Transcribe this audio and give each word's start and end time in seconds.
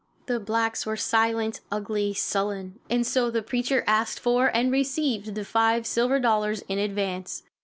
The 0.25 0.39
blacks 0.39 0.83
were 0.87 0.97
silent, 0.97 1.59
ugly, 1.71 2.15
sullen, 2.15 2.79
and 2.89 3.05
so 3.05 3.29
the 3.29 3.43
preacher 3.43 3.83
asked 3.85 4.19
for 4.19 4.47
and 4.47 4.71
received 4.71 5.35
the 5.35 5.45
five 5.45 5.85
silver 5.85 6.19
dollars 6.19 6.63
in 6.67 6.79
advance. 6.79 7.43